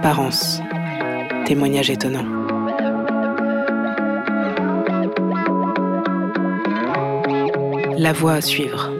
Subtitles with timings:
[0.00, 0.60] Apparence.
[1.44, 2.24] Témoignage étonnant.
[7.98, 8.92] La voie à suivre.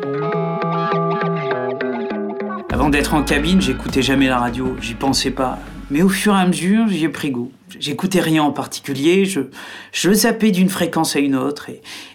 [2.72, 5.60] Avant d'être en cabine, j'écoutais jamais la radio, j'y pensais pas.
[5.92, 7.52] Mais au fur et à mesure, j'y ai pris goût.
[7.78, 9.42] J'écoutais rien en particulier, je,
[9.92, 11.70] je zappais d'une fréquence à une autre.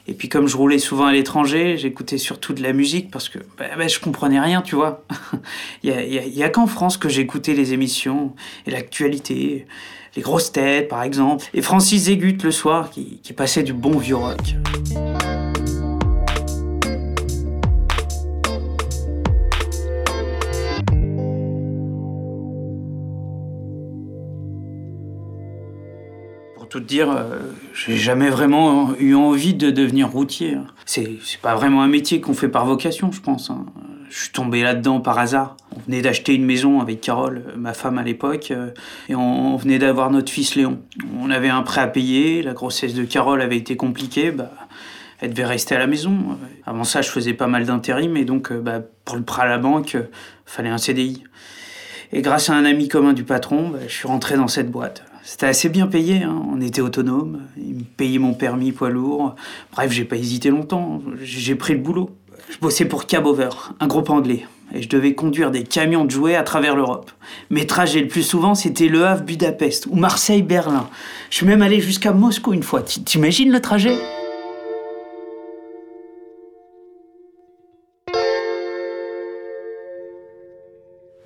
[0.07, 3.39] Et puis comme je roulais souvent à l'étranger, j'écoutais surtout de la musique parce que
[3.57, 5.05] bah, bah, je comprenais rien, tu vois.
[5.83, 8.33] Il y a, y a qu'en France que j'écoutais les émissions
[8.65, 9.65] et l'actualité,
[10.15, 13.97] les grosses têtes par exemple, et Francis Zégut le soir qui, qui passait du bon
[13.97, 14.55] vieux rock.
[26.73, 27.37] Tout dire, euh,
[27.75, 30.55] j'ai jamais vraiment eu envie de devenir routier.
[30.55, 30.65] hein.
[30.87, 33.51] C'est pas vraiment un métier qu'on fait par vocation, je pense.
[33.51, 33.67] hein.
[34.09, 35.55] Je suis tombé là-dedans par hasard.
[35.75, 38.71] On venait d'acheter une maison avec Carole, ma femme à l'époque, euh,
[39.07, 40.79] et on, venait d'avoir notre fils Léon.
[41.19, 44.49] On avait un prêt à payer, la grossesse de Carole avait été compliquée, bah,
[45.19, 46.39] elle devait rester à la maison.
[46.65, 49.47] Avant ça, je faisais pas mal d'intérim, et donc euh, bah, pour le prêt à
[49.47, 49.95] la banque,
[50.47, 51.23] fallait un CDI.
[52.13, 55.03] Et grâce à un ami commun du patron, bah, je suis rentré dans cette boîte.
[55.23, 56.43] C'était assez bien payé, hein.
[56.51, 59.35] on était autonome, il me payait mon permis poids lourd.
[59.71, 62.09] Bref, j'ai pas hésité longtemps, j'ai pris le boulot.
[62.49, 66.35] Je bossais pour Cabover, un groupe anglais, et je devais conduire des camions de jouets
[66.35, 67.09] à travers l'Europe.
[67.49, 70.89] Mes trajets le plus souvent, c'était Le Havre, Budapest ou Marseille, Berlin.
[71.29, 72.81] Je suis même allé jusqu'à Moscou une fois.
[72.81, 73.95] T'imagines le trajet?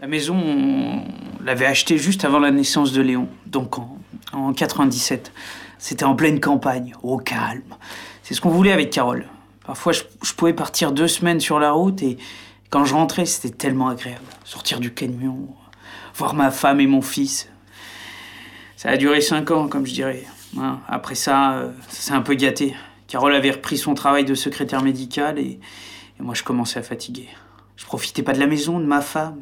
[0.08, 1.03] La maison, on
[1.44, 3.97] l'avait achetée juste avant la naissance de Léon, donc en,
[4.31, 5.33] en 97.
[5.80, 7.75] C'était en pleine campagne, au calme.
[8.23, 9.28] C'est ce qu'on voulait avec Carole.
[9.66, 12.17] Parfois, je, pouvais partir deux semaines sur la route et
[12.69, 14.23] quand je rentrais, c'était tellement agréable.
[14.45, 15.50] Sortir du camion,
[16.16, 17.50] voir ma femme et mon fils.
[18.78, 20.24] Ça a duré cinq ans, comme je dirais.
[20.57, 22.78] Hein, Après ça, euh, ça s'est un peu gâté.
[23.07, 25.59] Carole avait repris son travail de secrétaire médicale et,
[26.18, 27.28] et moi, je commençais à fatiguer.
[27.75, 29.41] Je profitais pas de la maison, de ma femme.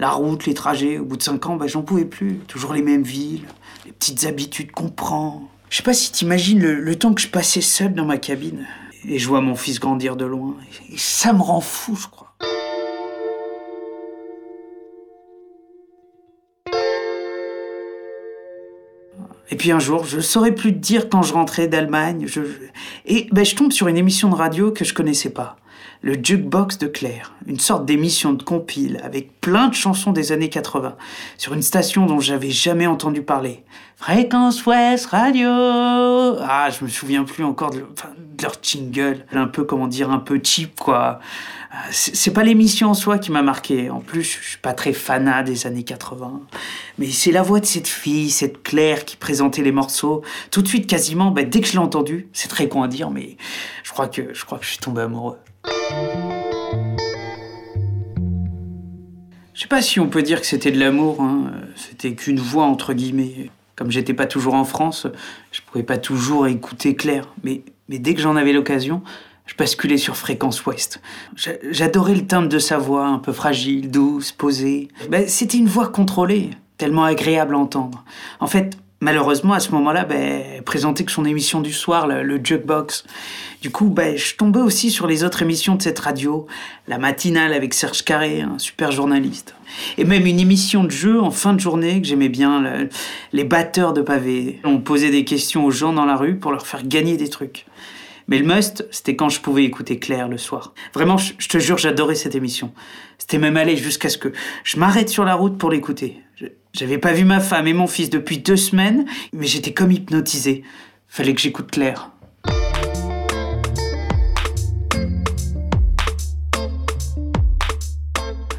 [0.00, 2.38] La route, les trajets, au bout de cinq ans, bah, j'en pouvais plus.
[2.46, 3.46] Toujours les mêmes villes,
[3.84, 5.48] les petites habitudes qu'on prend.
[5.70, 8.66] Je sais pas si t'imagines le, temps que je passais seul dans ma cabine.
[9.08, 10.56] Et je vois mon fils grandir de loin.
[10.92, 12.32] Et ça me rend fou, je crois.
[19.50, 22.26] Et puis un jour, je saurais plus te dire quand je rentrais d'Allemagne.
[22.28, 22.42] Je...
[23.06, 25.56] Et ben, je tombe sur une émission de radio que je connaissais pas.
[26.00, 30.48] Le Jukebox de Claire, une sorte d'émission de compile avec plein de chansons des années
[30.48, 30.96] 80,
[31.36, 33.64] sur une station dont j'avais jamais entendu parler.
[33.96, 37.84] Fréquence Ouest Radio Ah, je me souviens plus encore de,
[38.40, 39.26] leur jingle.
[39.32, 41.18] Un peu, comment dire, un peu cheap, quoi.
[41.74, 43.90] Euh, c'est pas l'émission en soi qui m'a marqué.
[43.90, 46.42] En plus, je suis pas très fanat des années 80.
[46.98, 50.22] Mais c'est la voix de cette fille, cette Claire, qui présentait les morceaux.
[50.52, 53.10] Tout de suite, quasiment, bah, dès que je l'ai entendue, c'est très con à dire,
[53.10, 53.36] mais
[53.82, 55.38] je crois que, je crois que je suis tombé amoureux.
[59.54, 61.50] Je sais pas si on peut dire que c'était de l'amour, hein.
[61.74, 63.50] c'était qu'une voix entre guillemets.
[63.74, 65.06] Comme j'étais pas toujours en France,
[65.52, 67.28] je pouvais pas toujours écouter Claire.
[67.44, 69.02] Mais, dès que j'en avais l'occasion,
[69.46, 71.00] je basculais sur Fréquence Ouest.
[71.36, 74.88] J'a- J'adorais le timbre de sa voix, un peu fragile, douce, posée.
[75.10, 78.04] Ben, c'était une voix contrôlée, tellement agréable à entendre.
[78.40, 83.04] En fait, malheureusement, à ce moment-là, ben, présentait que son émission du soir, le, Jukebox.
[83.62, 86.46] Du coup, ben, je tombais aussi sur les autres émissions de cette radio.
[86.86, 89.54] La matinale avec Serge Carré, un super journaliste.
[89.98, 92.88] Et même une émission de jeu en fin de journée que j'aimais bien, le-
[93.32, 94.60] les batteurs de pavés.
[94.64, 97.66] On posait des questions aux gens dans la rue pour leur faire gagner des trucs.
[98.28, 100.74] Mais le must, c'était quand je pouvais écouter Claire le soir.
[100.92, 102.72] Vraiment, je, je te jure, j'adorais cette émission.
[103.16, 104.32] C'était même allé jusqu'à ce que
[104.64, 106.20] je m'arrête sur la route pour l'écouter.
[106.78, 110.62] J'avais pas vu ma femme et mon fils depuis deux semaines, mais j'étais comme hypnotisé.
[111.08, 112.12] Fallait que j'écoute Claire.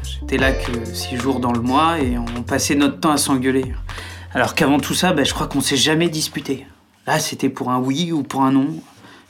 [0.02, 3.72] J'étais là que six jours dans le mois et on passait notre temps à s'engueuler.
[4.34, 6.66] Alors qu'avant tout ça, ben, je crois qu'on s'est jamais disputé.
[7.06, 8.68] Là, c'était pour un oui ou pour un non.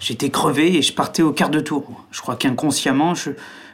[0.00, 2.04] J'étais crevé et je partais au quart de tour.
[2.10, 3.30] Je crois qu'inconsciemment, je,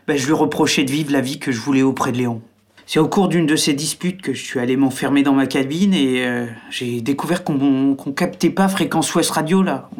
[0.08, 2.42] je lui reprochais de vivre la vie que je voulais auprès de Léon.
[2.86, 5.92] C'est au cours d'une de ces disputes que je suis allé m'enfermer dans ma cabine
[5.92, 9.90] et euh, j'ai découvert qu'on captait pas Fréquence Ouest Radio là.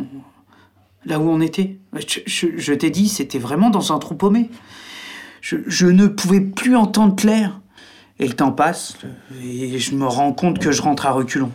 [1.05, 1.79] Là où on était.
[2.27, 4.51] Je, t'ai dit, c'était vraiment dans un trou paumé.
[5.41, 7.61] Je, ne pouvais plus entendre Claire.
[8.19, 8.97] Et le temps passe,
[9.45, 11.53] et je me rends compte que je rentre à reculons.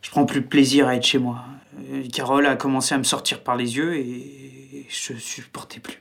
[0.00, 1.44] Je prends plus de plaisir à être chez moi.
[1.92, 6.00] Euh, Carole a commencé à me sortir par les yeux et je supportais plus.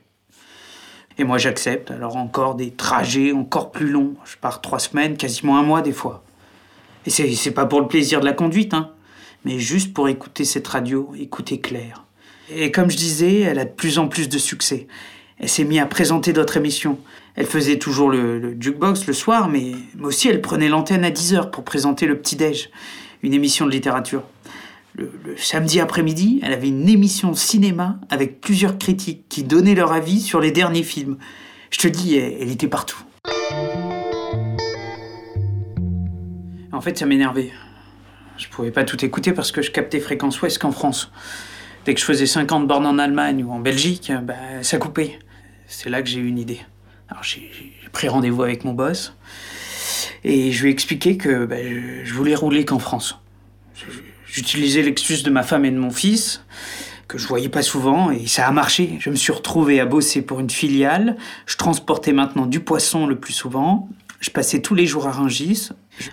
[1.20, 4.14] Et moi j'accepte, alors encore des trajets encore plus longs.
[4.26, 6.24] Je pars trois semaines, quasiment un mois des fois.
[7.06, 8.92] Et c'est pas pour le plaisir de la conduite, hein,
[9.46, 12.04] mais juste pour écouter cette radio, écouter Claire.
[12.54, 14.88] Et comme je disais, elle a de plus en plus de succès.
[15.40, 17.00] Elle s'est mise à présenter d'autres émissions.
[17.36, 21.12] Elle faisait toujours le, le jukebox le soir, mais, mais aussi elle prenait l'antenne à
[21.12, 22.70] 10h pour présenter le Petit-Déj,
[23.24, 24.24] une émission de littérature.
[24.98, 30.20] Le, samedi après-midi, elle avait une émission cinéma avec plusieurs critiques qui donnaient leur avis
[30.22, 31.18] sur les derniers films.
[31.70, 32.98] Je te dis, elle, était partout.
[36.72, 37.52] En fait, ça m'énervait.
[38.38, 41.12] Je pouvais pas tout écouter parce que je captais fréquence ouest qu'en France.
[41.86, 44.34] Dès que je faisais 50 bornes en Allemagne ou en Belgique, bah,
[44.64, 45.20] ça coupait.
[45.68, 46.62] C'est là que j'ai eu une idée.
[47.10, 47.52] Alors j'ai
[47.92, 49.16] pris rendez-vous avec mon boss
[50.24, 53.20] et je lui ai expliqué que bah, je voulais rouler qu'en France.
[54.38, 56.44] J'utilisais l'excuse de ma femme et de mon fils,
[57.08, 58.98] que je voyais pas souvent, et ça a marché.
[59.00, 61.18] Je me suis retrouvé à bosser pour une filiale.
[61.48, 63.90] Je transportais maintenant du poisson le plus souvent.
[64.20, 65.70] Je passais tous les jours à Rungis.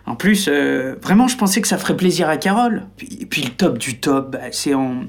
[0.06, 2.86] En plus, euh, vraiment, je pensais que ça ferait plaisir à Carole.
[3.20, 5.04] Et puis, le top du top, bah, c'est en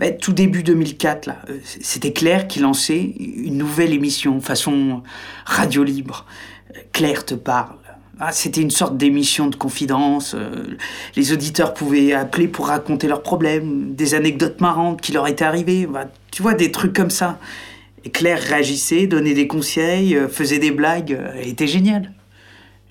[0.00, 1.26] bah, tout début 2004.
[1.26, 1.36] là.
[1.50, 5.04] Euh, C'était Claire qui lançait une nouvelle émission, façon
[5.46, 6.26] radio libre.
[6.92, 7.76] Claire te parle.
[8.20, 10.34] Ah, C'était une sorte d'émission de confidence.
[10.34, 10.76] euh,
[11.14, 15.86] les auditeurs pouvaient appeler pour raconter leurs problèmes, des anecdotes marrantes qui leur étaient arrivées.
[15.86, 17.38] Bah, tu vois, des trucs comme ça.
[18.04, 21.12] Et Claire réagissait, donnait des conseils, euh, faisait des blagues.
[21.12, 22.12] euh, Elle était géniale.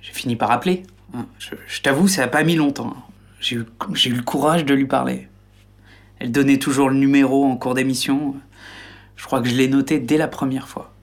[0.01, 0.83] J'ai fini par appeler.
[1.13, 1.25] hein.
[1.39, 2.95] Je, t'avoue, ça n'a pas mis longtemps.
[3.51, 3.63] Eu,
[3.93, 5.27] j'ai eu le courage de lui parler.
[6.19, 8.35] Elle donnait toujours le numéro en cours d'émission.
[9.17, 10.93] Je crois que je l'ai noté dès la première fois.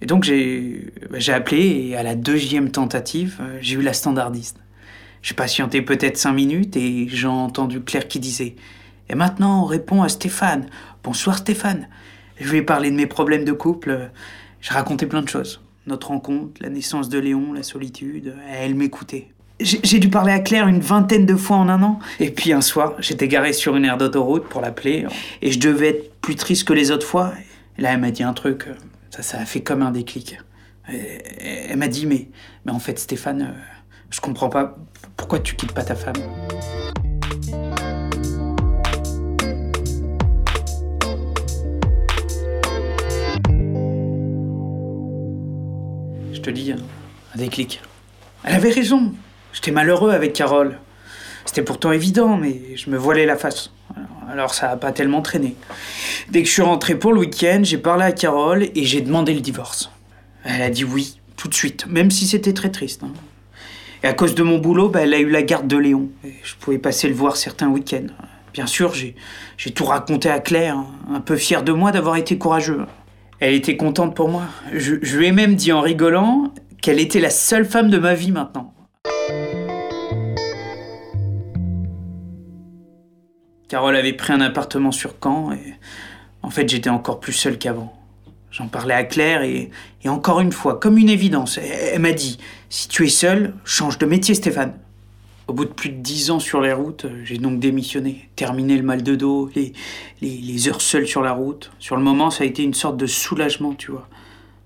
[0.00, 4.58] Et donc j'ai appelé et à la deuxième tentative, euh, j'ai eu la standardiste.
[5.22, 8.54] J'ai patienté peut-être cinq minutes et j'ai entendu Claire qui disait
[9.08, 10.66] Et maintenant on répond à Stéphane.
[11.02, 11.88] Bonsoir Stéphane.
[12.40, 14.10] Je lui ai parlé de mes problèmes de couple.
[14.60, 15.60] J'ai raconté plein de choses.
[15.86, 18.34] Notre rencontre, la naissance de Léon, la solitude.
[18.48, 19.28] Elle m'écoutait.
[19.60, 21.98] J'ai dû parler à Claire une vingtaine de fois en un an.
[22.20, 25.06] Et puis un soir, j'étais garé sur une aire d'autoroute pour l'appeler.
[25.42, 27.32] Et je devais être plus triste que les autres fois.
[27.76, 28.68] Là, elle m'a dit un truc.
[29.10, 30.38] Ça, ça a fait comme un déclic.
[30.88, 32.28] Elle m'a dit, mais,
[32.64, 33.60] mais en fait, Stéphane, euh,
[34.10, 34.76] je comprends pas.
[35.16, 36.14] Pourquoi tu quittes pas ta femme
[46.32, 46.78] Je te dis, un
[47.36, 47.82] déclic.
[48.44, 49.12] Elle avait raison.
[49.52, 50.78] J'étais malheureux avec Carole.
[51.48, 53.72] C'était pourtant évident, mais je me voilais la face.
[54.30, 55.56] Alors ça n'a pas tellement traîné.
[56.28, 59.32] Dès que je suis rentré pour le week-end, j'ai parlé à Carole et j'ai demandé
[59.32, 59.90] le divorce.
[60.44, 63.02] Elle a dit oui, tout de suite, même si c'était très triste.
[63.02, 63.12] hein.
[64.02, 66.10] Et à cause de mon boulot, bah, elle a eu la garde de Léon.
[66.22, 68.12] Je pouvais passer le voir certains week-ends.
[68.52, 72.36] Bien sûr, j'ai tout raconté à Claire, hein, un peu fier de moi d'avoir été
[72.36, 72.82] courageux.
[73.40, 74.42] Elle était contente pour moi.
[74.74, 76.52] Je, je lui ai même dit en rigolant
[76.82, 78.74] qu'elle était la seule femme de ma vie maintenant.
[83.68, 85.74] Carole avait pris un appartement sur Caen et
[86.42, 87.94] en fait j'étais encore plus seul qu'avant.
[88.50, 89.70] J'en parlais à Claire et,
[90.06, 92.38] encore une fois, comme une évidence, elle, m'a dit
[92.70, 94.72] Si tu es seul, change de métier Stéphane.
[95.48, 98.76] Au bout de plus de dix ans sur les routes, euh, j'ai donc démissionné, terminé
[98.76, 99.72] le mal de dos, les,
[100.20, 101.70] les heures seules sur la route.
[101.78, 104.08] Sur le moment, ça a été une sorte de soulagement, tu vois.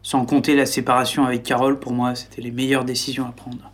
[0.03, 3.71] Sans compter la séparation avec Carole, pour moi, c'était les meilleures décisions à prendre.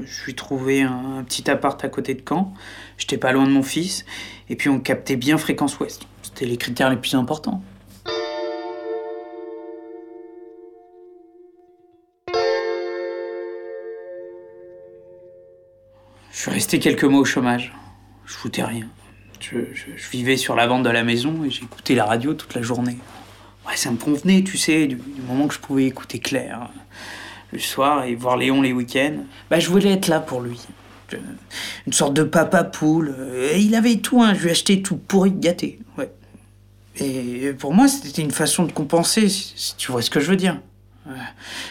[0.00, 2.54] Je suis trouvé un, petit appart à côté de Caen.
[2.98, 4.04] J'étais pas loin de mon fils.
[4.48, 6.02] Et puis on captait bien fréquence ouest.
[6.22, 7.62] C'était les critères les plus importants.
[16.30, 17.74] Je suis resté quelques mois au chômage.
[18.24, 18.86] Je foutais rien.
[19.40, 19.58] Je,
[20.12, 22.98] vivais sur la vente de la maison et j'écoutais la radio toute la journée.
[23.66, 26.70] Ouais, ça me convenait, tu sais, du, du moment que je pouvais écouter Claire
[27.52, 29.24] le soir et voir Léon les week-ends.
[29.50, 30.60] Bah, je voulais être là pour lui.
[31.86, 33.14] Une sorte de papa poule.
[33.18, 34.34] Euh, Et il avait tout, hein.
[34.34, 35.78] je lui achetais tout pourri gâté.
[35.96, 36.10] Ouais.
[36.96, 40.36] Et pour moi, c'était une façon de compenser, si, tu vois ce que je veux
[40.36, 40.58] dire.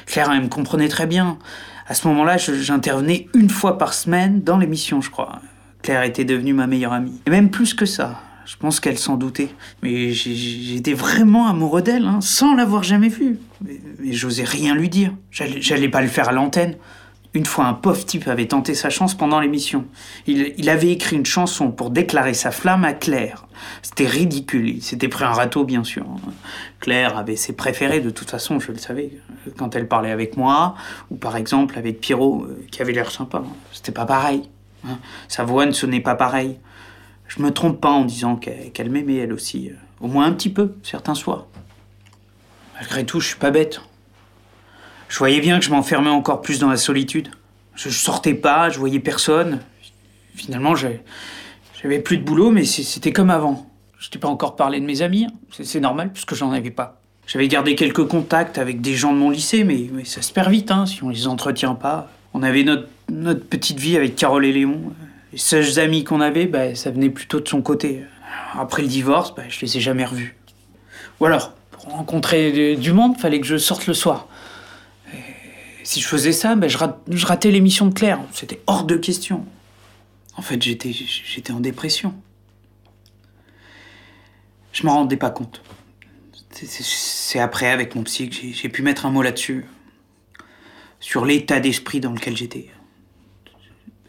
[0.08, 1.38] Claire, elle me comprenait très bien.
[1.86, 5.40] À ce moment-là, j'intervenais une fois par semaine dans l'émission, je crois.
[5.84, 7.22] Claire était devenue ma meilleure amie.
[7.28, 8.20] Et même plus que ça.
[8.48, 9.50] Je pense qu'elle s'en doutait.
[9.84, 13.38] Mais j'étais vraiment amoureux d'elle, hein, sans l'avoir jamais vue.
[13.62, 13.80] Mais,
[14.12, 15.12] j'osais rien lui dire.
[15.32, 16.76] J'allais pas le faire à l'antenne.
[17.34, 19.86] Une fois, un pauvre type avait tenté sa chance pendant l'émission.
[20.28, 23.46] Il, il avait écrit une chanson pour déclarer sa flamme à Claire.
[23.84, 24.70] C'était ridicule.
[24.70, 26.06] Il s'était pris un râteau, bien sûr.
[26.80, 29.12] Claire avait ses préférés, de toute façon, je le savais.
[29.58, 30.76] Quand elle parlait avec moi,
[31.12, 33.44] ou par exemple avec Pierrot, euh, qui avait l'air sympa.
[33.74, 34.44] C'était pas pareil.
[34.88, 34.98] hein.
[35.28, 36.58] Sa voix ne sonnait pas pareil.
[37.28, 39.72] Je me trompe pas en disant qu'elle m'aimait, elle aussi.
[40.00, 41.48] Au moins un petit peu, certains soirs.
[42.76, 43.82] Malgré tout, je suis pas bête.
[45.10, 47.30] Je voyais bien que je m'enfermais encore plus dans la solitude.
[47.76, 49.60] Je, je sortais pas, je voyais personne.
[50.36, 53.68] Finalement, j'avais plus de boulot, mais c'était comme avant.
[53.98, 55.34] Je t'ai pas encore parlé de mes amis, hein.
[55.50, 57.02] c'est normal puisque j'en avais pas.
[57.26, 60.72] J'avais gardé quelques contacts avec des gens de mon lycée, mais, ça se perd vite
[60.72, 62.10] hein, si on les entretient pas.
[62.34, 64.94] On avait notre, notre petite vie avec Carole et Léon.
[65.32, 68.04] Les seuls amis qu'on avait, bah, ça venait plutôt de son côté.
[68.54, 70.36] Après le divorce, bah, je les ai jamais revus.
[71.20, 74.28] Ou alors, pour rencontrer du monde, fallait que je sorte le soir.
[75.84, 78.20] si je faisais ça, bah, je, ratais l'émission de Claire.
[78.32, 79.46] C'était hors de question.
[80.36, 82.14] En fait, j'étais, j'étais en dépression.
[84.72, 85.62] Je m'en rendais pas compte.
[86.52, 89.66] C'est après, avec mon psy, que j'ai pu mettre un mot là-dessus.
[91.00, 92.70] Sur l'état d'esprit dans lequel j'étais.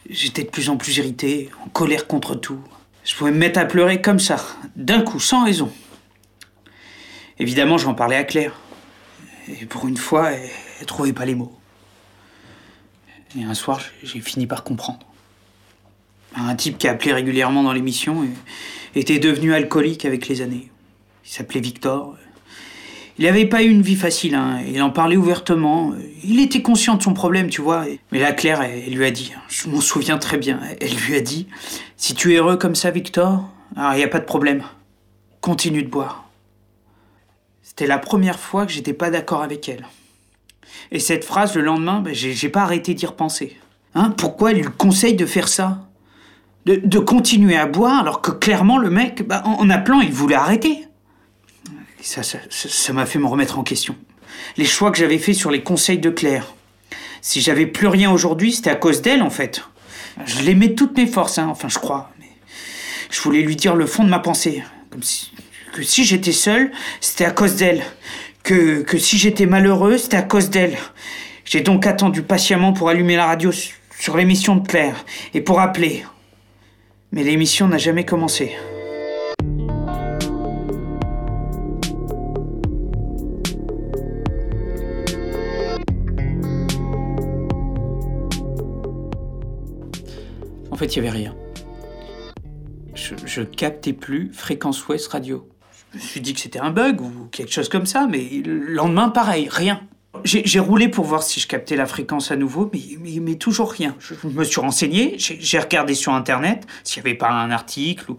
[0.08, 2.60] J'étais de plus en plus irrité, en colère contre tout.
[3.04, 4.38] Je pouvais me mettre à pleurer comme ça,
[4.74, 5.70] d'un coup, sans raison.
[7.38, 8.54] Évidemment, j'en parlais à Claire.
[9.48, 10.48] Et pour une fois, elle,
[10.80, 11.54] ne trouvait pas les mots.
[13.38, 15.06] Et un soir, j'ai fini par comprendre.
[16.34, 18.26] Un type qui appelait régulièrement dans l'émission
[18.94, 20.70] était devenu alcoolique avec les années.
[21.24, 22.16] Il s'appelait Victor.
[23.18, 24.60] Il n'avait pas eu une vie facile, hein.
[24.64, 25.92] il en parlait ouvertement.
[26.22, 27.84] Il était conscient de son problème, tu vois.
[28.12, 31.20] Mais là, Claire, elle, lui a dit, je m'en souviens très bien, elle lui a
[31.20, 31.48] dit
[31.96, 34.62] Si tu es heureux comme ça, Victor, alors il n'y a pas de problème.
[35.40, 36.28] Continue de boire.
[37.62, 39.86] C'était la première fois que j'étais pas d'accord avec elle.
[40.92, 43.56] Et cette phrase, le lendemain, ben, j'ai pas arrêté d'y repenser.
[43.94, 45.84] Hein, pourquoi elle lui conseille de faire ça?
[46.66, 50.87] De, continuer à boire alors que clairement le mec, ben, en appelant, il voulait arrêter
[52.02, 53.96] ça, ça, m'a fait me remettre en question.
[54.56, 56.54] Les choix que j'avais faits sur les conseils de Claire.
[57.20, 59.62] Si j'avais plus rien aujourd'hui, c'était à cause d'elle, en fait.
[60.24, 62.10] Je l'aimais toutes mes forces, hein, enfin, je crois.
[62.20, 62.28] Mais
[63.10, 64.62] je voulais lui dire le fond de ma pensée.
[65.72, 67.82] Que si j'étais seul, c'était à cause d'elle.
[68.42, 70.76] Que, que si j'étais malheureux, c'était à cause d'elle.
[71.44, 73.50] J'ai donc attendu patiemment pour allumer la radio
[73.98, 76.04] sur l'émission de Claire et pour appeler.
[77.12, 78.56] Mais l'émission n'a jamais commencé.
[90.96, 91.34] Il n'y avait rien.
[92.94, 95.48] Je, captais plus fréquence ouest radio.
[95.92, 98.58] Je me suis dit que c'était un bug ou quelque chose comme ça, mais le
[98.58, 99.80] lendemain, pareil, rien.
[100.24, 103.94] J'ai roulé pour voir si je captais la fréquence à nouveau, mais, mais, toujours rien.
[104.00, 108.16] Je, me suis renseigné, j'ai regardé sur Internet s'il n'y avait pas un article ou,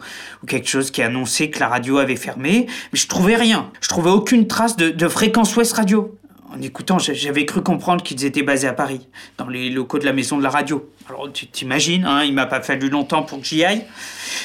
[0.47, 3.71] quelque chose qui annonçait que la radio avait fermé, mais je trouvais rien.
[3.81, 6.18] Je trouvais aucune trace de, de fréquence ouest radio.
[6.51, 10.13] En écoutant, j'avais cru comprendre qu'ils étaient basés à Paris, dans les locaux de la
[10.13, 10.89] maison de la radio.
[11.07, 13.83] Alors tu t'imagines, hein, il m'a pas fallu longtemps pour que j'y aille.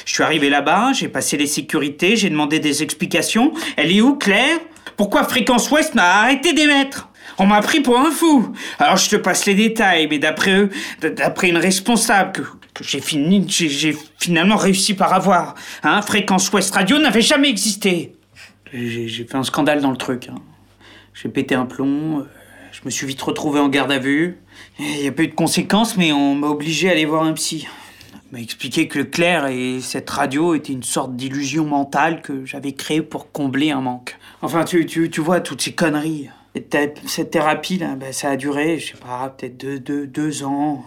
[0.05, 3.53] Je suis arrivé là-bas, j'ai passé les sécurités, j'ai demandé des explications.
[3.75, 4.59] Elle est où, Claire?
[4.97, 7.09] Pourquoi Fréquence Ouest m'a arrêté d'émettre?
[7.39, 8.53] On m'a pris pour un fou.
[8.77, 10.69] Alors je te passe les détails, mais d'après eux,
[11.01, 12.33] d'après une responsable
[12.73, 18.13] que, j'ai fini, j'ai finalement réussi par avoir, hein, Fréquence Ouest Radio n'avait jamais existé.
[18.71, 20.29] J'ai fait un scandale dans le truc.
[20.29, 20.35] Hein.
[21.15, 22.23] J'ai pété un plomb, euh,
[22.73, 24.37] je me suis vite retrouvé en garde à vue.
[24.79, 27.31] Il n'y a pas eu de conséquences, mais on m'a obligé à aller voir un
[27.31, 27.67] psy.
[28.13, 32.45] Il m'a expliqué que le clair et cette radio étaient une sorte d'illusion mentale que
[32.45, 34.17] j'avais créée pour combler un manque.
[34.41, 36.29] Enfin, tu, tu, tu vois, toutes ces conneries.
[37.05, 40.83] Cette thérapie, là, ben, ça a duré, je sais pas, peut-être deux, deux, deux ans.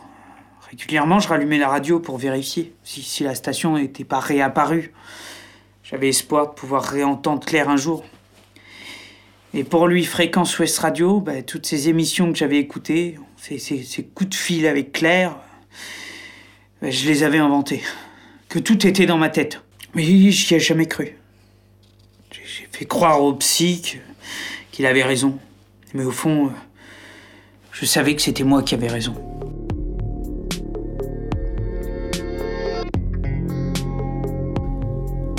[0.70, 4.92] Régulièrement, je rallumais la radio pour vérifier si, si la station n'était pas réapparue.
[5.82, 8.04] J'avais espoir de pouvoir réentendre Claire un jour.
[9.54, 13.58] Et pour lui, Fréquence Ouest Radio, bah, toutes ces émissions que j'avais écoutées, ces,
[14.14, 15.36] coups de fil avec Claire,
[16.82, 17.82] bah, je les avais inventés.
[18.48, 19.62] Que tout était dans ma tête.
[19.94, 21.16] Mais j'y ai jamais cru.
[22.30, 23.98] J'ai fait croire au psy
[24.70, 25.38] qu'il avait raison.
[25.94, 26.52] Mais au fond,
[27.72, 29.14] je savais que c'était moi qui avais raison.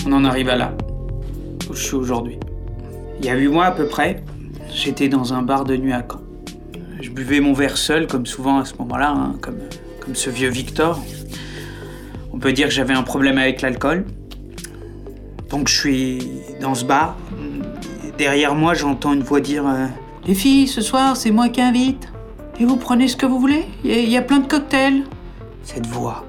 [0.07, 0.75] On en arrive à là,
[1.69, 2.39] où je suis aujourd'hui.
[3.19, 4.23] Il y a huit mois à peu près,
[4.73, 6.21] j'étais dans un bar de nuit à Caen.
[7.01, 9.59] Je buvais mon verre seul, comme souvent à ce moment-là, hein, comme,
[9.99, 11.01] comme ce vieux Victor.
[12.31, 14.05] On peut dire que j'avais un problème avec l'alcool.
[15.49, 16.19] Donc je suis
[16.61, 17.17] dans ce bar.
[18.17, 19.88] Derrière moi, j'entends une voix dire euh,
[20.25, 22.09] Les filles, ce soir, c'est moi qui invite.
[22.59, 25.03] Et vous prenez ce que vous voulez Il y, a plein de cocktails.
[25.63, 26.25] Cette voix.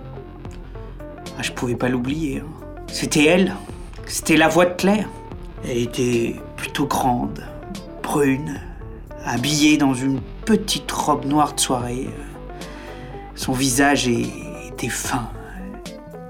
[1.39, 2.39] Ah, je pouvais pas l'oublier.
[2.39, 2.67] Hein.
[2.87, 3.55] C'était elle.
[4.07, 5.09] C'était la voix de Claire.
[5.65, 7.43] Elle était plutôt grande,
[8.03, 8.61] brune,
[9.25, 12.11] habillée dans une petite robe noire de soirée.
[13.35, 15.31] Son visage était fin.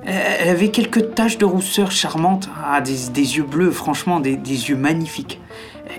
[0.07, 5.41] Elle avait quelques taches de rousseur charmante, ah, des, yeux bleus, franchement, des, yeux magnifiques.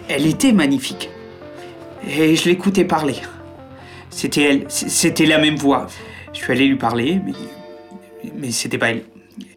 [0.08, 1.10] Elle était magnifique.
[2.08, 3.16] Et je l'écoutais parler.
[4.10, 5.88] C'était elle, c'était la même voix.
[6.32, 7.34] Je suis allé lui parler, mais
[8.38, 9.04] Mais c'était pas elle.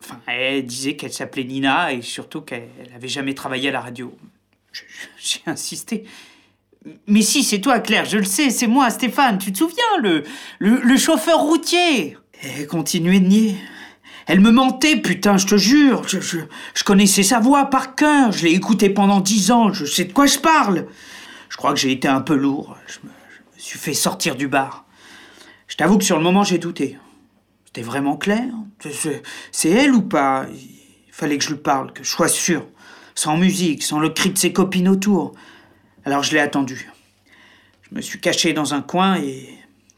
[0.02, 4.12] Enfin, elle disait qu'elle s'appelait Nina et surtout qu'elle avait jamais travaillé à la radio.
[5.18, 6.04] J'ai insisté.
[7.06, 10.22] Mais si, c'est toi, Claire, je le sais, c'est moi, Stéphane, tu te souviens, le,
[10.58, 12.18] le, chauffeur routier.
[12.42, 13.56] Elle continuait de nier.
[14.26, 16.06] Elle me mentait, putain, je te jure.
[16.06, 16.40] Je, je,
[16.74, 20.12] je connaissais sa voix par cœur, je l'ai écoutée pendant dix ans, je sais de
[20.12, 20.86] quoi je parle.
[21.48, 24.36] Je crois que j'ai été un peu lourd, je me, je me suis fait sortir
[24.36, 24.84] du bar.
[25.68, 26.98] Je t'avoue que sur le moment, j'ai douté.
[27.66, 28.44] C'était vraiment clair?
[29.50, 30.46] C'est elle ou pas?
[30.52, 32.66] Il fallait que je lui parle, que je sois sûr.
[33.14, 35.34] Sans musique, sans le cri de ses copines autour.
[36.04, 36.90] Alors je l'ai attendue.
[37.82, 39.48] Je me suis caché dans un coin et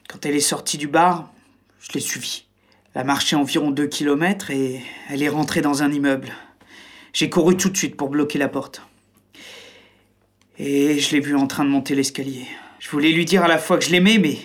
[0.09, 1.33] quand elle est sortie du bar,
[1.81, 2.45] je l'ai suivie.
[2.95, 6.33] Elle a marché environ deux kilomètres et elle est rentrée dans un immeuble.
[7.13, 8.83] J'ai couru tout de suite pour bloquer la porte.
[10.59, 12.47] Et je l'ai vue en train de monter l'escalier.
[12.79, 14.39] Je voulais lui dire à la fois que je l'aimais, mais,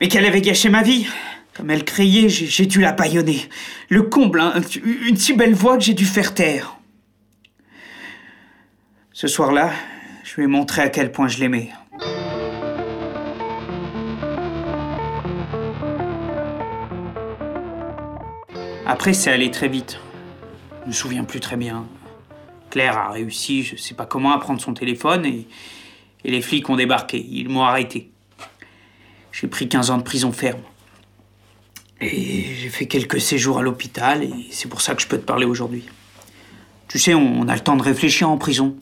[0.00, 1.06] mais qu'elle avait gâché ma vie.
[1.54, 3.42] Comme elle criait, j'ai dû la bâillonner.
[3.88, 4.54] Le comble, hein,
[4.84, 6.79] une si belle voix que j'ai dû faire taire.
[9.20, 9.70] Ce soir-là,
[10.24, 11.68] je lui ai montré à quel point je l'aimais.
[18.86, 19.98] Après, c'est allé très vite.
[20.84, 21.86] Je me souviens plus très bien.
[22.70, 25.46] Claire a réussi, je sais pas comment, à prendre son téléphone et,
[26.24, 27.22] les flics ont débarqué.
[27.30, 28.10] Ils m'ont arrêté.
[29.32, 30.62] J'ai pris 15 ans de prison ferme.
[32.00, 35.26] Et j'ai fait quelques séjours à l'hôpital et c'est pour ça que je peux te
[35.26, 35.84] parler aujourd'hui.
[36.88, 38.78] Tu sais, on a le temps de réfléchir en prison.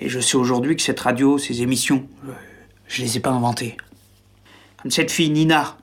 [0.00, 2.06] Et je sais aujourd'hui que cette radio, ces émissions,
[2.88, 3.76] je les ai pas inventées.
[4.80, 5.76] Comme cette fille Nina,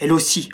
[0.00, 0.48] elle aussi.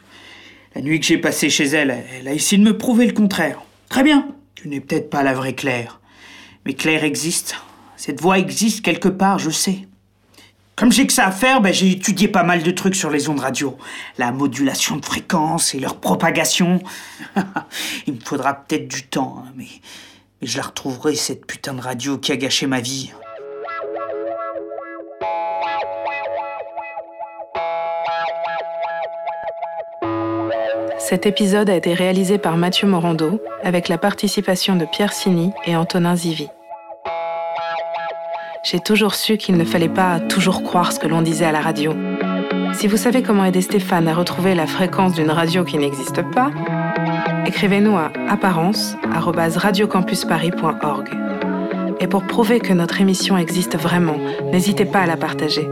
[0.74, 3.60] La nuit que j'ai passée chez elle, elle a essayé de me prouver le contraire.
[3.88, 6.00] Très bien, tu n'es peut-être pas la vraie Claire.
[6.64, 7.56] Mais Claire existe.
[7.96, 9.86] Cette voix existe quelque part, je sais.
[10.74, 13.28] Comme j'ai que ça à faire, ben, j'ai étudié pas mal de trucs sur les
[13.28, 13.76] ondes radio.
[14.16, 16.82] La modulation de fréquence et leur propagation.
[18.06, 19.68] Il me faudra peut-être du temps, hein, mais,
[20.42, 23.12] mais je la retrouverai, cette putain de radio qui a gâché ma vie.
[30.98, 35.76] Cet épisode a été réalisé par Mathieu Morando avec la participation de Pierre Sini et
[35.76, 36.48] Antonin Zivi.
[38.64, 41.60] J'ai toujours su qu'il ne fallait pas toujours croire ce que l'on disait à la
[41.60, 41.94] radio.
[42.74, 46.50] Si vous savez comment aider Stéphane à retrouver la fréquence d'une radio qui n'existe pas,
[47.46, 51.08] écrivez-nous à apparence@radiocampusparis.org.
[52.00, 54.16] Et pour prouver que notre émission existe vraiment,
[54.52, 55.68] n'hésitez pas à la partager.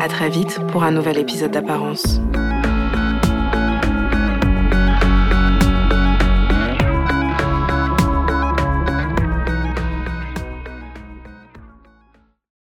[0.00, 2.20] À très vite pour un nouvel épisode d'Apparence.